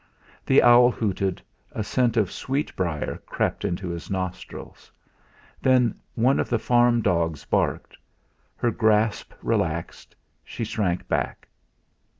[0.47, 1.43] The owl hooted,
[1.73, 4.91] a scent of sweetbriar crept into his nostrils.
[5.61, 7.95] Then one of the farm dogs barked;
[8.55, 11.47] her grasp relaxed, she shrank back.